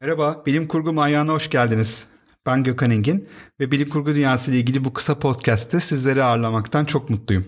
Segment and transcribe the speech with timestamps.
[0.00, 2.06] Merhaba, Bilim Kurgu Manyağı'na hoş geldiniz.
[2.46, 3.28] Ben Gökhan Engin
[3.60, 7.46] ve bilim kurgu dünyası ile ilgili bu kısa podcast'te sizleri ağırlamaktan çok mutluyum.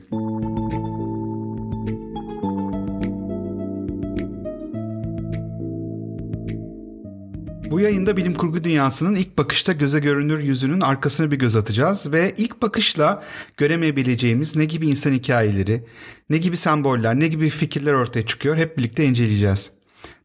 [7.71, 12.35] Bu yayında bilim kurgu dünyasının ilk bakışta göze görünür yüzünün arkasına bir göz atacağız ve
[12.37, 13.23] ilk bakışla
[13.57, 15.85] göremeyebileceğimiz ne gibi insan hikayeleri,
[16.31, 19.71] ne gibi semboller, ne gibi fikirler ortaya çıkıyor hep birlikte inceleyeceğiz.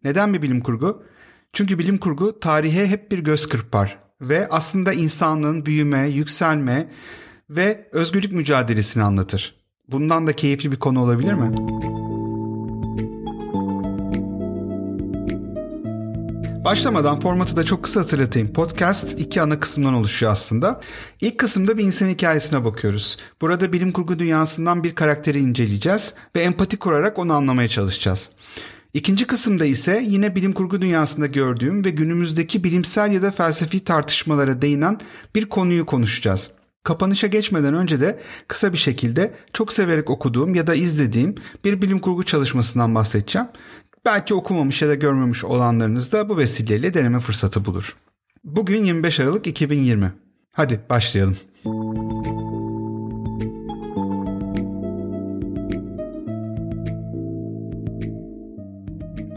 [0.04, 1.04] Neden bir bilim kurgu?
[1.56, 6.89] Çünkü bilim kurgu tarihe hep bir göz kırpar ve aslında insanlığın büyüme, yükselme
[7.50, 9.56] ve özgürlük mücadelesini anlatır.
[9.88, 11.56] Bundan da keyifli bir konu olabilir mi?
[16.65, 18.54] Başlamadan formatı da çok kısa hatırlatayım.
[18.54, 20.82] Podcast iki ana kısımdan oluşuyor aslında.
[21.21, 23.18] İlk kısımda bir insan hikayesine bakıyoruz.
[23.42, 28.29] Burada bilim kurgu dünyasından bir karakteri inceleyeceğiz ve empati kurarak onu anlamaya çalışacağız.
[28.96, 34.62] İkinci kısımda ise yine bilim kurgu dünyasında gördüğüm ve günümüzdeki bilimsel ya da felsefi tartışmalara
[34.62, 35.00] değinen
[35.36, 36.50] bir konuyu konuşacağız.
[36.84, 42.00] Kapanışa geçmeden önce de kısa bir şekilde çok severek okuduğum ya da izlediğim bir bilim
[42.00, 43.48] kurgu çalışmasından bahsedeceğim.
[44.06, 47.98] Belki okumamış ya da görmemiş olanlarınız da bu vesileyle deneme fırsatı bulur.
[48.44, 50.12] Bugün 25 Aralık 2020.
[50.52, 51.38] Hadi başlayalım.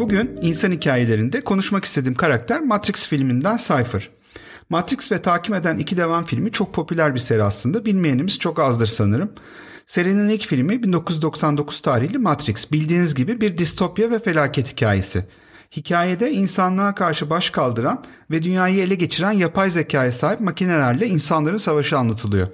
[0.08, 4.10] Bugün insan hikayelerinde konuşmak istediğim karakter Matrix filminden Cypher.
[4.68, 7.84] Matrix ve takip eden iki devam filmi çok popüler bir seri aslında.
[7.84, 9.32] Bilmeyenimiz çok azdır sanırım.
[9.86, 12.72] Serinin ilk filmi 1999 tarihli Matrix.
[12.72, 15.24] Bildiğiniz gibi bir distopya ve felaket hikayesi.
[15.76, 21.98] Hikayede insanlığa karşı baş kaldıran ve dünyayı ele geçiren yapay zekaya sahip makinelerle insanların savaşı
[21.98, 22.48] anlatılıyor.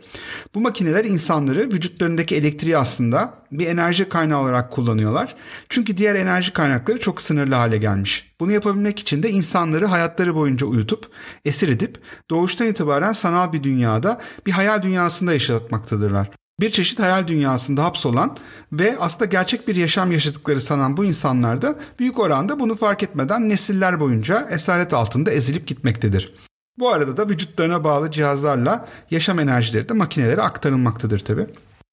[0.55, 5.35] Bu makineler insanları vücutlarındaki elektriği aslında bir enerji kaynağı olarak kullanıyorlar.
[5.69, 8.35] Çünkü diğer enerji kaynakları çok sınırlı hale gelmiş.
[8.41, 11.11] Bunu yapabilmek için de insanları hayatları boyunca uyutup,
[11.45, 11.99] esir edip
[12.31, 16.31] doğuştan itibaren sanal bir dünyada bir hayal dünyasında yaşatmaktadırlar.
[16.61, 18.37] Bir çeşit hayal dünyasında hapsolan
[18.73, 23.49] ve aslında gerçek bir yaşam yaşadıkları sanan bu insanlar da büyük oranda bunu fark etmeden
[23.49, 26.35] nesiller boyunca esaret altında ezilip gitmektedir.
[26.79, 31.47] Bu arada da vücutlarına bağlı cihazlarla yaşam enerjileri de makinelere aktarılmaktadır tabi.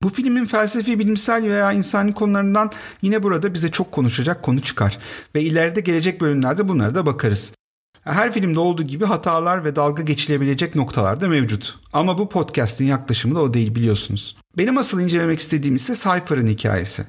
[0.03, 2.72] Bu filmin felsefi, bilimsel veya insani konularından
[3.02, 5.00] yine burada bize çok konuşacak konu çıkar
[5.35, 7.53] ve ileride gelecek bölümlerde bunlara da bakarız.
[8.03, 11.79] Her filmde olduğu gibi hatalar ve dalga geçilebilecek noktalar da mevcut.
[11.94, 14.38] Ama bu podcast'in yaklaşımı da o değil biliyorsunuz.
[14.57, 17.06] Benim asıl incelemek istediğim ise Cypher'ın hikayesi.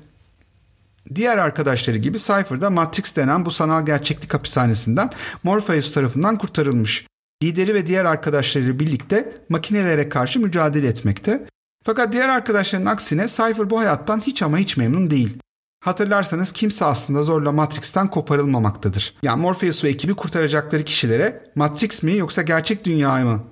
[1.14, 5.10] Diğer arkadaşları gibi Cypher da Matrix denen bu sanal gerçeklik hapishanesinden
[5.42, 7.06] Morpheus tarafından kurtarılmış.
[7.42, 11.46] Lideri ve diğer arkadaşlarıyla birlikte makinelere karşı mücadele etmekte.
[11.84, 15.38] Fakat diğer arkadaşların aksine Cypher bu hayattan hiç ama hiç memnun değil.
[15.82, 19.14] Hatırlarsanız kimse aslında zorla Matrix'ten koparılmamaktadır.
[19.22, 23.44] Yani Morpheus ve ekibi kurtaracakları kişilere Matrix mi yoksa gerçek dünya mı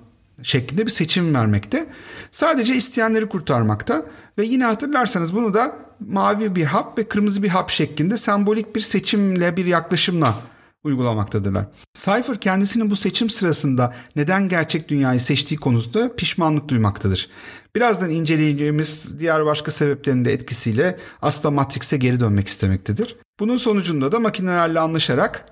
[0.43, 1.87] şeklinde bir seçim vermekte.
[2.31, 4.05] Sadece isteyenleri kurtarmakta
[4.37, 8.81] ve yine hatırlarsanız bunu da mavi bir hap ve kırmızı bir hap şeklinde sembolik bir
[8.81, 10.35] seçimle bir yaklaşımla
[10.83, 11.65] uygulamaktadırlar.
[11.93, 17.29] Cypher kendisinin bu seçim sırasında neden gerçek dünyayı seçtiği konusunda pişmanlık duymaktadır.
[17.75, 23.17] Birazdan inceleyeceğimiz diğer başka sebeplerin de etkisiyle aslında Matrix'e geri dönmek istemektedir.
[23.39, 25.45] Bunun sonucunda da makinelerle anlaşarak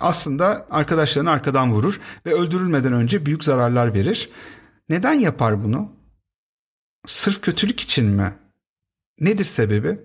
[0.00, 4.30] aslında arkadaşlarını arkadan vurur ve öldürülmeden önce büyük zararlar verir.
[4.88, 5.92] Neden yapar bunu?
[7.06, 8.34] Sırf kötülük için mi?
[9.20, 9.98] Nedir sebebi?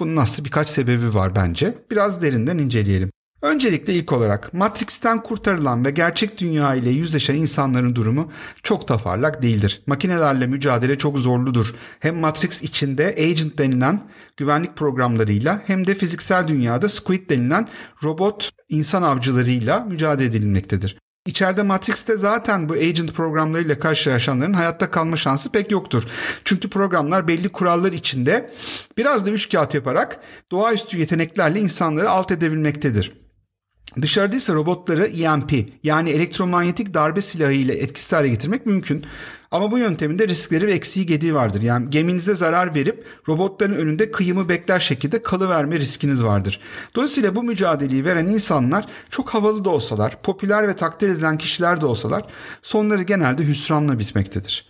[0.00, 1.74] Bunun aslında birkaç sebebi var bence.
[1.90, 3.10] Biraz derinden inceleyelim.
[3.44, 8.32] Öncelikle ilk olarak Matrix'ten kurtarılan ve gerçek dünya ile yüzleşen insanların durumu
[8.62, 9.82] çok da parlak değildir.
[9.86, 11.74] Makinelerle mücadele çok zorludur.
[12.00, 14.02] Hem Matrix içinde Agent denilen
[14.36, 17.68] güvenlik programlarıyla hem de fiziksel dünyada Squid denilen
[18.02, 20.98] robot insan avcılarıyla mücadele edilmektedir.
[21.26, 26.04] İçeride Matrix'te zaten bu agent programlarıyla karşılaşanların hayatta kalma şansı pek yoktur.
[26.44, 28.50] Çünkü programlar belli kurallar içinde
[28.98, 30.20] biraz da üç kağıt yaparak
[30.52, 33.23] doğaüstü yeteneklerle insanları alt edebilmektedir.
[34.02, 39.04] Dışarıda ise robotları EMP yani elektromanyetik darbe silahı ile etkisiz hale getirmek mümkün.
[39.50, 41.62] Ama bu yöntemin de riskleri ve eksiği gediği vardır.
[41.62, 46.60] Yani geminize zarar verip robotların önünde kıyımı bekler şekilde kalıverme riskiniz vardır.
[46.94, 51.86] Dolayısıyla bu mücadeleyi veren insanlar çok havalı da olsalar, popüler ve takdir edilen kişiler de
[51.86, 52.24] olsalar
[52.62, 54.66] sonları genelde hüsranla bitmektedir.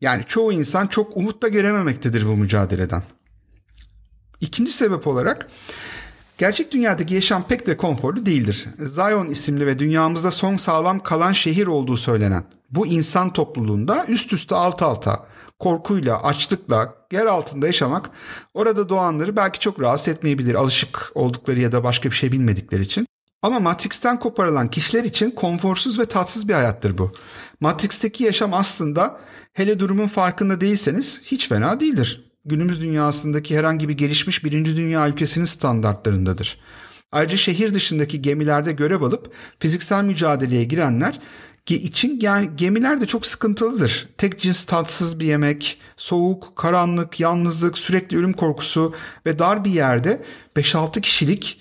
[0.00, 3.02] Yani çoğu insan çok umut da görememektedir bu mücadeleden.
[4.40, 5.48] İkinci sebep olarak
[6.40, 8.68] Gerçek dünyadaki yaşam pek de konforlu değildir.
[8.78, 14.54] Zion isimli ve dünyamızda son sağlam kalan şehir olduğu söylenen bu insan topluluğunda üst üste
[14.54, 15.26] alt alta
[15.58, 18.10] korkuyla, açlıkla, yer altında yaşamak
[18.54, 23.06] orada doğanları belki çok rahatsız etmeyebilir alışık oldukları ya da başka bir şey bilmedikleri için.
[23.42, 27.12] Ama Matrix'ten koparılan kişiler için konforsuz ve tatsız bir hayattır bu.
[27.60, 29.20] Matrix'teki yaşam aslında
[29.52, 32.29] hele durumun farkında değilseniz hiç fena değildir.
[32.44, 36.58] Günümüz dünyasındaki herhangi bir gelişmiş birinci dünya ülkesinin standartlarındadır.
[37.12, 41.20] Ayrıca şehir dışındaki gemilerde görev alıp fiziksel mücadeleye girenler
[41.76, 44.08] için yani gemiler de çok sıkıntılıdır.
[44.18, 48.94] Tek cins tatsız bir yemek, soğuk, karanlık, yalnızlık, sürekli ölüm korkusu
[49.26, 50.24] ve dar bir yerde
[50.56, 51.60] 5-6 kişilik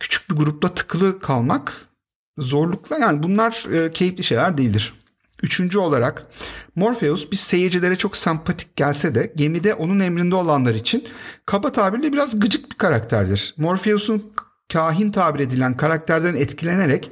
[0.00, 1.88] küçük bir grupla tıkılı kalmak
[2.38, 4.94] zorlukla yani bunlar e, keyifli şeyler değildir.
[5.42, 6.26] Üçüncü olarak
[6.74, 11.08] Morpheus biz seyircilere çok sempatik gelse de gemide onun emrinde olanlar için
[11.46, 13.54] kaba tabirle biraz gıcık bir karakterdir.
[13.56, 14.32] Morpheus'un
[14.72, 17.10] kahin tabir edilen karakterden etkilenerek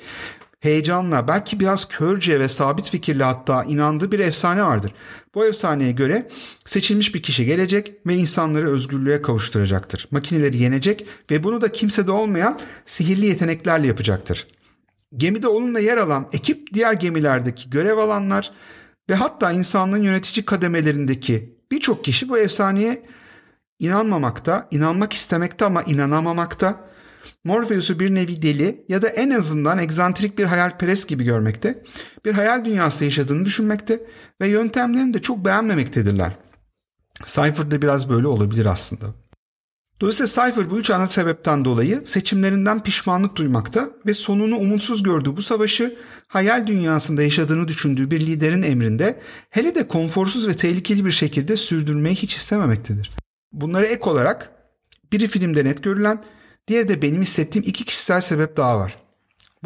[0.60, 4.92] heyecanla belki biraz körce ve sabit fikirli hatta inandığı bir efsane vardır.
[5.34, 6.28] Bu efsaneye göre
[6.64, 10.08] seçilmiş bir kişi gelecek ve insanları özgürlüğe kavuşturacaktır.
[10.10, 14.46] Makineleri yenecek ve bunu da kimsede olmayan sihirli yeteneklerle yapacaktır.
[15.16, 18.52] Gemide onunla yer alan ekip diğer gemilerdeki görev alanlar
[19.08, 23.02] ve hatta insanlığın yönetici kademelerindeki birçok kişi bu efsaneye
[23.78, 26.86] inanmamakta, inanmak istemekte ama inanamamakta
[27.44, 31.82] Morpheus'u bir nevi deli ya da en azından egzantrik bir hayalperest gibi görmekte,
[32.24, 34.06] bir hayal dünyasında yaşadığını düşünmekte
[34.40, 36.36] ve yöntemlerini de çok beğenmemektedirler.
[37.24, 39.25] Cypher de biraz böyle olabilir aslında.
[40.00, 45.42] Dolayısıyla Cypher bu üç ana sebepten dolayı seçimlerinden pişmanlık duymakta ve sonunu umutsuz gördüğü bu
[45.42, 45.96] savaşı
[46.28, 49.20] hayal dünyasında yaşadığını düşündüğü bir liderin emrinde
[49.50, 53.10] hele de konforsuz ve tehlikeli bir şekilde sürdürmeyi hiç istememektedir.
[53.52, 54.50] Bunlara ek olarak
[55.12, 56.22] biri filmde net görülen,
[56.68, 59.05] Diğeri de benim hissettiğim iki kişisel sebep daha var.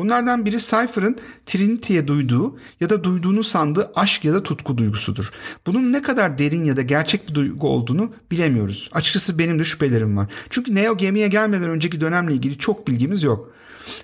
[0.00, 1.16] Bunlardan biri Cypher'ın
[1.46, 5.30] Trinity'ye duyduğu ya da duyduğunu sandığı aşk ya da tutku duygusudur.
[5.66, 8.90] Bunun ne kadar derin ya da gerçek bir duygu olduğunu bilemiyoruz.
[8.92, 10.26] Açıkçası benim de şüphelerim var.
[10.50, 13.52] Çünkü Neo gemiye gelmeden önceki dönemle ilgili çok bilgimiz yok.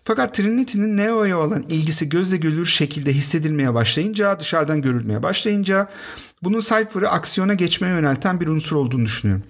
[0.04, 5.88] Fakat Trinity'nin Neo'ya olan ilgisi gözle görülür şekilde hissedilmeye başlayınca, dışarıdan görülmeye başlayınca
[6.42, 9.44] bunun Cypher'ı aksiyona geçmeye yönelten bir unsur olduğunu düşünüyorum.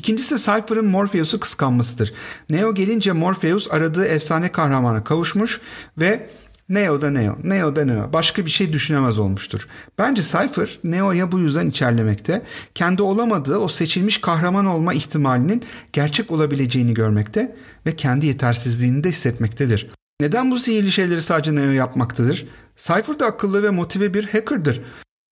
[0.00, 2.12] İkincisi Cypher'ın Morpheus'u kıskanmasıdır.
[2.50, 5.60] Neo gelince Morpheus aradığı efsane kahramana kavuşmuş
[5.98, 6.30] ve
[6.68, 9.68] Neo da Neo, Neo da Neo başka bir şey düşünemez olmuştur.
[9.98, 12.42] Bence Cypher Neo'ya bu yüzden içerlemekte,
[12.74, 17.56] kendi olamadığı o seçilmiş kahraman olma ihtimalinin gerçek olabileceğini görmekte
[17.86, 19.90] ve kendi yetersizliğini de hissetmektedir.
[20.20, 22.46] Neden bu sihirli şeyleri sadece Neo yapmaktadır?
[22.76, 24.82] Cypher da akıllı ve motive bir hacker'dır.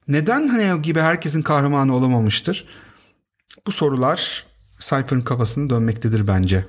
[0.08, 2.68] Neden Neo gibi herkesin kahramanı olamamıştır?
[3.66, 4.47] Bu sorular
[4.78, 6.66] Cypher'ın kafasını dönmektedir bence.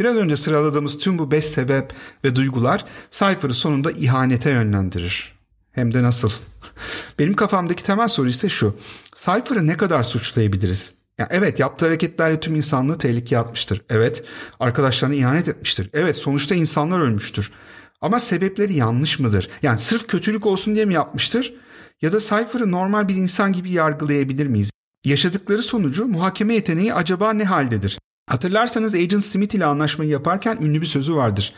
[0.00, 1.92] Biraz önce sıraladığımız tüm bu beş sebep
[2.24, 5.34] ve duygular Cypher'ı sonunda ihanete yönlendirir.
[5.72, 6.30] Hem de nasıl?
[7.18, 8.76] Benim kafamdaki temel soru ise şu.
[9.14, 10.94] Cypher'ı ne kadar suçlayabiliriz?
[11.18, 13.82] Ya evet yaptığı hareketlerle tüm insanlığı tehlikeye atmıştır.
[13.90, 14.24] Evet
[14.60, 15.90] arkadaşlarına ihanet etmiştir.
[15.92, 17.52] Evet sonuçta insanlar ölmüştür.
[18.00, 19.50] Ama sebepleri yanlış mıdır?
[19.62, 21.54] Yani sırf kötülük olsun diye mi yapmıştır?
[22.02, 24.70] Ya da Cypher'ı normal bir insan gibi yargılayabilir miyiz?
[25.04, 27.98] Yaşadıkları sonucu muhakeme yeteneği acaba ne haldedir?
[28.26, 31.54] Hatırlarsanız Agent Smith ile anlaşmayı yaparken ünlü bir sözü vardır.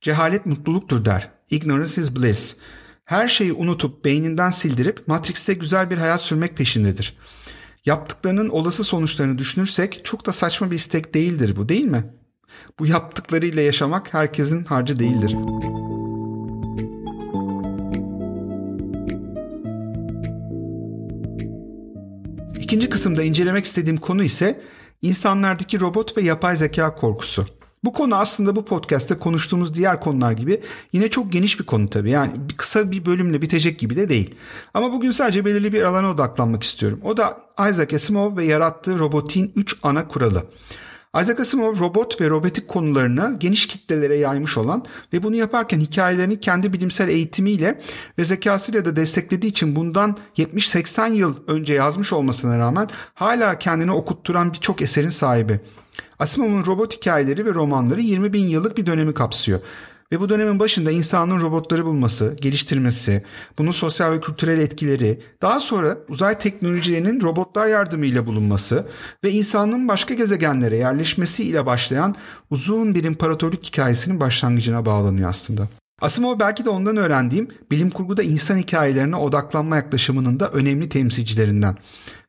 [0.00, 1.30] Cehalet mutluluktur der.
[1.50, 2.56] Ignorance is bliss.
[3.04, 7.16] Her şeyi unutup beyninden sildirip Matrix'te güzel bir hayat sürmek peşindedir.
[7.86, 12.04] Yaptıklarının olası sonuçlarını düşünürsek çok da saçma bir istek değildir bu değil mi?
[12.78, 15.36] Bu yaptıklarıyla yaşamak herkesin harcı değildir.
[22.70, 24.60] İkinci kısımda incelemek istediğim konu ise
[25.02, 27.46] insanlardaki robot ve yapay zeka korkusu.
[27.84, 30.60] Bu konu aslında bu podcast'te konuştuğumuz diğer konular gibi
[30.92, 32.10] yine çok geniş bir konu tabii.
[32.10, 34.34] Yani kısa bir bölümle bitecek gibi de değil.
[34.74, 37.00] Ama bugün sadece belirli bir alana odaklanmak istiyorum.
[37.04, 40.46] O da Isaac Asimov ve yarattığı robotin 3 ana kuralı.
[41.16, 46.72] Isaac Asimov robot ve robotik konularını geniş kitlelere yaymış olan ve bunu yaparken hikayelerini kendi
[46.72, 47.80] bilimsel eğitimiyle
[48.18, 54.52] ve zekasıyla da desteklediği için bundan 70-80 yıl önce yazmış olmasına rağmen hala kendini okutturan
[54.52, 55.60] birçok eserin sahibi.
[56.18, 59.60] Asimov'un robot hikayeleri ve romanları 20 bin yıllık bir dönemi kapsıyor.
[60.12, 63.24] Ve bu dönemin başında insanın robotları bulması, geliştirmesi,
[63.58, 68.86] bunun sosyal ve kültürel etkileri, daha sonra uzay teknolojilerinin robotlar yardımıyla bulunması
[69.24, 72.16] ve insanlığın başka gezegenlere yerleşmesi ile başlayan
[72.50, 75.68] uzun bir imparatorluk hikayesinin başlangıcına bağlanıyor aslında.
[76.00, 81.76] Asimov belki de ondan öğrendiğim bilim kurguda insan hikayelerine odaklanma yaklaşımının da önemli temsilcilerinden.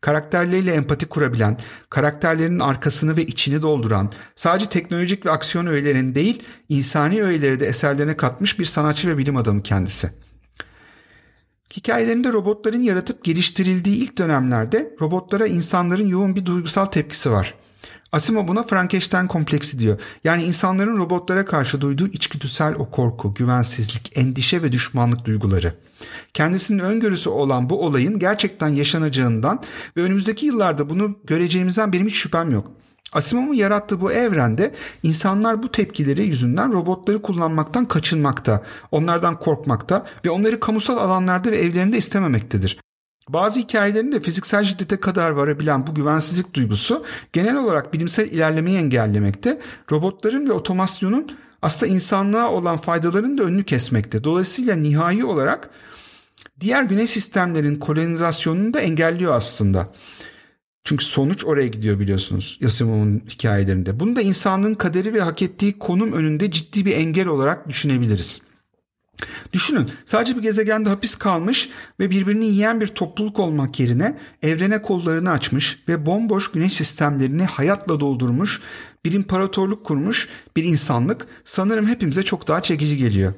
[0.01, 1.57] Karakterleriyle empati kurabilen,
[1.89, 8.17] karakterlerinin arkasını ve içini dolduran, sadece teknolojik ve aksiyon öğelerini değil, insani öğeleri de eserlerine
[8.17, 10.09] katmış bir sanatçı ve bilim adamı kendisi.
[11.77, 17.60] Hikayelerinde robotların yaratıp geliştirildiği ilk dönemlerde robotlara insanların yoğun bir duygusal tepkisi var.
[18.11, 19.99] Asimov buna Frankenstein kompleksi diyor.
[20.23, 25.73] Yani insanların robotlara karşı duyduğu içgüdüsel o korku, güvensizlik, endişe ve düşmanlık duyguları.
[26.33, 29.63] Kendisinin öngörüsü olan bu olayın gerçekten yaşanacağından
[29.97, 32.71] ve önümüzdeki yıllarda bunu göreceğimizden benim hiç şüphem yok.
[33.13, 40.59] Asimov'un yarattığı bu evrende insanlar bu tepkileri yüzünden robotları kullanmaktan kaçınmakta, onlardan korkmakta ve onları
[40.59, 42.79] kamusal alanlarda ve evlerinde istememektedir.
[43.29, 49.61] Bazı hikayelerinde fiziksel şiddete kadar varabilen bu güvensizlik duygusu genel olarak bilimsel ilerlemeyi engellemekte,
[49.91, 54.23] robotların ve otomasyonun aslında insanlığa olan faydalarının da önünü kesmekte.
[54.23, 55.69] Dolayısıyla nihai olarak
[56.59, 59.93] diğer güneş sistemlerin kolonizasyonunu da engelliyor aslında.
[60.83, 63.99] Çünkü sonuç oraya gidiyor biliyorsunuz Yasimov'un hikayelerinde.
[63.99, 68.41] Bunu da insanlığın kaderi ve hak ettiği konum önünde ciddi bir engel olarak düşünebiliriz.
[69.53, 75.31] Düşünün sadece bir gezegende hapis kalmış ve birbirini yiyen bir topluluk olmak yerine evrene kollarını
[75.31, 78.61] açmış ve bomboş güneş sistemlerini hayatla doldurmuş
[79.05, 83.33] bir imparatorluk kurmuş bir insanlık sanırım hepimize çok daha çekici geliyor.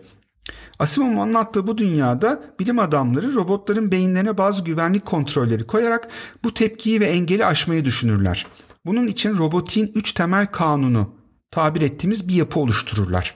[0.80, 6.08] Asimov'un anlattığı bu dünyada bilim adamları robotların beyinlerine bazı güvenlik kontrolleri koyarak
[6.44, 8.48] bu tepkiyi ve engeli aşmayı düşünürler.
[8.86, 11.15] Bunun için robotiğin üç temel kanunu
[11.51, 13.36] tabir ettiğimiz bir yapı oluştururlar.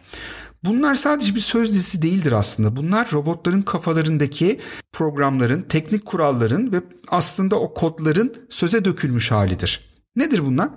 [0.64, 2.76] Bunlar sadece bir söz dizisi değildir aslında.
[2.76, 4.60] Bunlar robotların kafalarındaki
[4.94, 9.88] programların, teknik kuralların ve aslında o kodların söze dökülmüş halidir.
[10.16, 10.70] Nedir bunlar?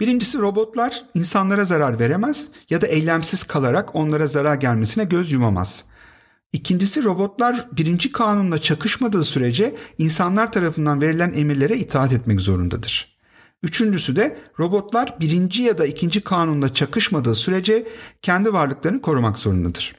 [0.00, 5.84] Birincisi robotlar insanlara zarar veremez ya da eylemsiz kalarak onlara zarar gelmesine göz yumamaz.
[6.52, 13.17] İkincisi robotlar birinci kanunla çakışmadığı sürece insanlar tarafından verilen emirlere itaat etmek zorundadır.
[13.62, 17.88] Üçüncüsü de robotlar birinci ya da ikinci kanunla çakışmadığı sürece
[18.22, 19.94] kendi varlıklarını korumak zorundadır.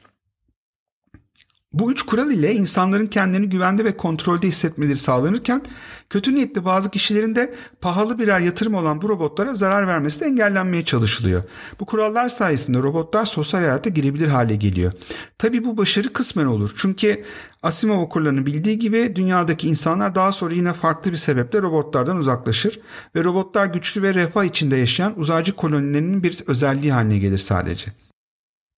[1.72, 5.62] Bu üç kural ile insanların kendini güvende ve kontrolde hissetmeleri sağlanırken
[6.10, 10.84] kötü niyetli bazı kişilerin de pahalı birer yatırım olan bu robotlara zarar vermesi de engellenmeye
[10.84, 11.42] çalışılıyor.
[11.80, 14.92] Bu kurallar sayesinde robotlar sosyal hayata girebilir hale geliyor.
[15.38, 16.74] Tabi bu başarı kısmen olur.
[16.76, 17.24] Çünkü
[17.62, 22.80] Asimov okurlarının bildiği gibi dünyadaki insanlar daha sonra yine farklı bir sebeple robotlardan uzaklaşır
[23.14, 27.92] ve robotlar güçlü ve refah içinde yaşayan uzaycı kolonilerinin bir özelliği haline gelir sadece.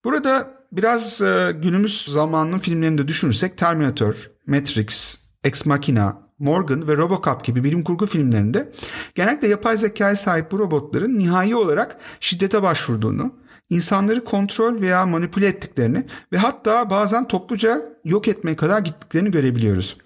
[0.04, 7.64] Burada biraz e, günümüz zamanının filmlerinde düşünürsek Terminator, Matrix, Ex Machina, Morgan ve Robocop gibi
[7.64, 8.72] bilim kurgu filmlerinde
[9.14, 13.34] genellikle yapay zekaya sahip bu robotların nihai olarak şiddete başvurduğunu,
[13.70, 19.96] insanları kontrol veya manipüle ettiklerini ve hatta bazen topluca yok etmeye kadar gittiklerini görebiliyoruz.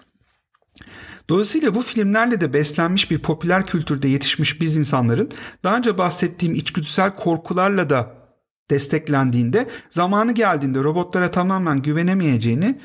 [1.28, 5.30] Dolayısıyla bu filmlerle de beslenmiş bir popüler kültürde yetişmiş biz insanların
[5.64, 8.15] daha önce bahsettiğim içgüdüsel korkularla da
[8.70, 12.78] desteklendiğinde zamanı geldiğinde robotlara tamamen güvenemeyeceğini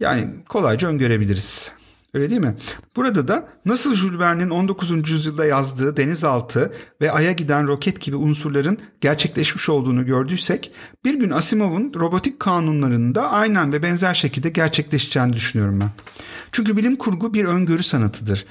[0.00, 1.72] yani kolayca öngörebiliriz.
[2.14, 2.54] Öyle değil mi?
[2.96, 5.10] Burada da nasıl Jules Verne'in 19.
[5.10, 10.72] yüzyılda yazdığı denizaltı ve aya giden roket gibi unsurların gerçekleşmiş olduğunu gördüysek
[11.04, 15.90] bir gün Asimov'un robotik kanunlarında aynen ve benzer şekilde gerçekleşeceğini düşünüyorum ben.
[16.52, 18.46] Çünkü bilim kurgu bir öngörü sanatıdır.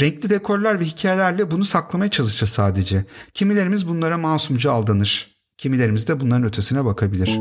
[0.00, 3.04] Renkli dekorlar ve hikayelerle bunu saklamaya çalışır sadece.
[3.34, 5.37] Kimilerimiz bunlara masumca aldanır.
[5.58, 7.40] Kimilerimiz de bunların ötesine bakabilir.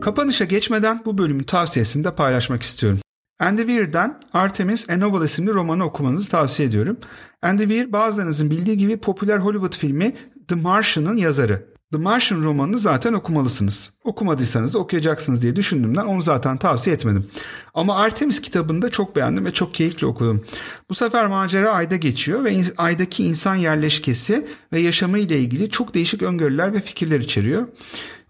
[0.00, 2.98] Kapanışa geçmeden bu bölümün tavsiyesini de paylaşmak istiyorum.
[3.40, 6.96] Andy Weir'den Artemis A Novel isimli romanı okumanızı tavsiye ediyorum.
[7.42, 10.16] Andy Weir bazılarınızın bildiği gibi popüler Hollywood filmi
[10.48, 11.71] The Martian'ın yazarı.
[11.92, 13.92] The Martian romanını zaten okumalısınız.
[14.04, 17.26] Okumadıysanız da okuyacaksınız diye düşündüğümden onu zaten tavsiye etmedim.
[17.74, 20.44] Ama Artemis kitabını da çok beğendim ve çok keyifli okudum.
[20.90, 26.22] Bu sefer macera ayda geçiyor ve aydaki insan yerleşkesi ve yaşamı ile ilgili çok değişik
[26.22, 27.68] öngörüler ve fikirler içeriyor.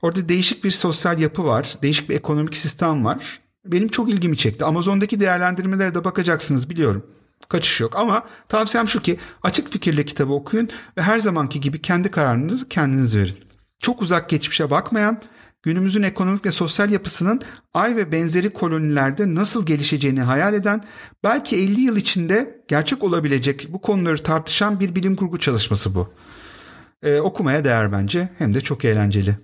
[0.02, 3.40] Orada değişik bir sosyal yapı var, değişik bir ekonomik sistem var.
[3.64, 4.64] Benim çok ilgimi çekti.
[4.64, 7.06] Amazon'daki değerlendirmelere de bakacaksınız biliyorum.
[7.48, 12.10] Kaçış yok ama tavsiyem şu ki açık fikirle kitabı okuyun ve her zamanki gibi kendi
[12.10, 13.51] kararınızı kendiniz verin
[13.82, 15.20] çok uzak geçmişe bakmayan,
[15.62, 17.40] günümüzün ekonomik ve sosyal yapısının
[17.74, 20.84] ay ve benzeri kolonilerde nasıl gelişeceğini hayal eden,
[21.24, 26.08] belki 50 yıl içinde gerçek olabilecek bu konuları tartışan bir bilim kurgu çalışması bu.
[27.02, 29.36] Ee, okumaya değer bence hem de çok eğlenceli.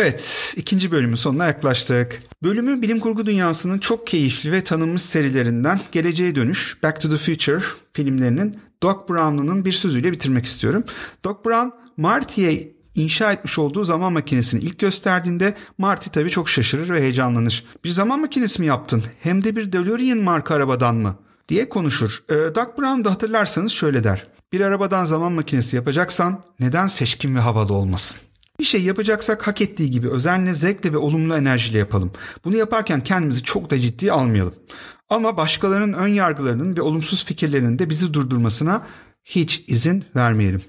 [0.00, 2.22] Evet, ikinci bölümün sonuna yaklaştık.
[2.42, 7.62] Bölümü bilim kurgu dünyasının çok keyifli ve tanınmış serilerinden Geleceğe Dönüş, Back to the Future
[7.92, 10.84] filmlerinin Doc Brown'un bir sözüyle bitirmek istiyorum.
[11.24, 17.00] Doc Brown, Marty'ye inşa etmiş olduğu zaman makinesini ilk gösterdiğinde Marty tabii çok şaşırır ve
[17.00, 17.64] heyecanlanır.
[17.84, 19.04] Bir zaman makinesi mi yaptın?
[19.20, 21.16] Hem de bir DeLorean marka arabadan mı?
[21.48, 22.22] diye konuşur.
[22.28, 24.26] Ee, Doc Brown da hatırlarsanız şöyle der.
[24.52, 28.27] Bir arabadan zaman makinesi yapacaksan neden seçkin ve havalı olmasın?
[28.60, 32.12] Bir şey yapacaksak hak ettiği gibi özenle, zevkle ve olumlu enerjiyle yapalım.
[32.44, 34.54] Bunu yaparken kendimizi çok da ciddiye almayalım.
[35.08, 38.86] Ama başkalarının ön yargılarının ve olumsuz fikirlerinin de bizi durdurmasına
[39.24, 40.62] hiç izin vermeyelim.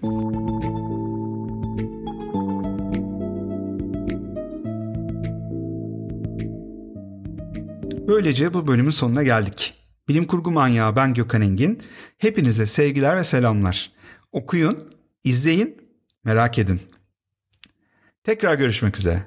[8.08, 9.74] Böylece bu bölümün sonuna geldik.
[10.08, 11.80] Bilim kurgu manyağı ben Gökhan Engin.
[12.18, 13.92] Hepinize sevgiler ve selamlar.
[14.32, 14.78] Okuyun,
[15.24, 15.78] izleyin,
[16.24, 16.82] merak edin.
[18.24, 19.24] Tekrar görüşmek üzere.